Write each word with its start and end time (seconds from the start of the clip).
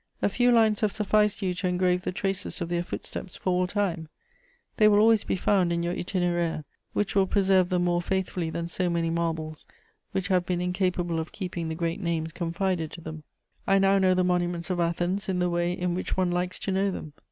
A 0.19 0.29
few 0.29 0.51
lines 0.51 0.81
have 0.81 0.91
sufficed 0.91 1.43
you 1.43 1.53
to 1.53 1.67
engrave 1.67 2.01
the 2.01 2.11
traces 2.11 2.59
of 2.59 2.69
their 2.69 2.81
footsteps 2.81 3.35
for 3.35 3.51
all 3.51 3.67
time; 3.67 4.09
they 4.77 4.87
will 4.87 4.97
always 4.97 5.23
be 5.23 5.35
found 5.35 5.71
in 5.71 5.83
your 5.83 5.93
Itinéraire, 5.93 6.63
which 6.93 7.13
will 7.13 7.27
preserve 7.27 7.69
them 7.69 7.83
more 7.83 8.01
faithfully 8.01 8.49
than 8.49 8.67
so 8.67 8.89
many 8.89 9.11
marbles 9.11 9.67
which 10.11 10.29
have 10.29 10.43
been 10.43 10.59
incapable 10.59 11.19
of 11.19 11.31
keeping 11.31 11.69
the 11.69 11.75
great 11.75 12.01
names 12.01 12.31
confided 12.31 12.89
to 12.93 13.01
them. 13.01 13.21
"I 13.67 13.77
now 13.77 13.99
know 13.99 14.15
the 14.15 14.23
monuments 14.23 14.71
of 14.71 14.79
Athens 14.79 15.29
in 15.29 15.37
the 15.37 15.51
way 15.51 15.71
in 15.71 15.93
which 15.93 16.17
one 16.17 16.31
likes 16.31 16.57
to 16.61 16.71
know 16.71 16.89
them. 16.89 17.13